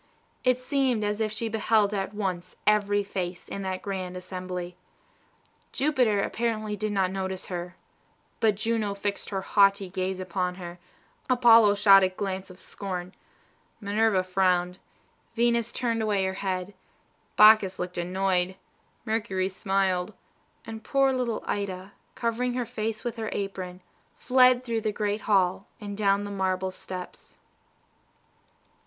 It 0.43 0.57
seemed 0.57 1.03
as 1.03 1.21
if 1.21 1.31
she 1.31 1.47
beheld 1.47 1.93
at 1.93 2.11
once 2.11 2.55
every 2.65 3.03
face 3.03 3.47
in 3.47 3.61
that 3.61 3.83
grand 3.83 4.17
assembly. 4.17 4.75
Jupiter 5.73 6.21
apparently 6.23 6.75
did 6.75 6.91
not 6.91 7.11
notice 7.11 7.45
her; 7.53 7.75
but 8.39 8.55
Juno 8.55 8.95
fixed 8.95 9.29
her 9.29 9.43
haughty 9.43 9.89
gaze 9.91 10.19
upon 10.19 10.55
her, 10.55 10.79
Apollo 11.29 11.75
shot 11.75 12.01
a 12.01 12.09
glance 12.09 12.49
of 12.49 12.57
scorn, 12.59 13.13
Minerva 13.79 14.23
frowned, 14.23 14.79
Venus 15.35 15.71
turned 15.71 16.01
away 16.01 16.25
her 16.25 16.33
head, 16.33 16.73
Bacchus 17.37 17.77
looked 17.77 17.99
annoyed, 17.99 18.55
Mercury 19.05 19.49
smiled, 19.49 20.15
and 20.65 20.83
poor 20.83 21.13
little 21.13 21.43
Ida, 21.45 21.91
covering 22.15 22.55
her 22.55 22.65
face 22.65 23.03
with 23.03 23.17
her 23.17 23.29
apron, 23.31 23.81
fled 24.15 24.63
through 24.63 24.81
the 24.81 24.91
Golden 24.91 25.19
Hall, 25.19 25.67
and 25.79 25.95
down 25.95 26.23
the 26.23 26.31
marble 26.31 26.71
steps. 26.71 27.37